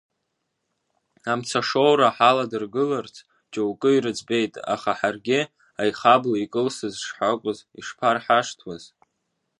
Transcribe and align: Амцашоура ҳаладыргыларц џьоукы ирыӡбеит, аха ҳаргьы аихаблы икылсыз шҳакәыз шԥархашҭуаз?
Амцашоура 1.31 2.15
ҳаладыргыларц 2.15 3.15
џьоукы 3.51 3.89
ирыӡбеит, 3.93 4.53
аха 4.73 4.91
ҳаргьы 4.99 5.39
аихаблы 5.81 6.37
икылсыз 6.43 6.95
шҳакәыз 7.05 7.59
шԥархашҭуаз? 7.85 8.83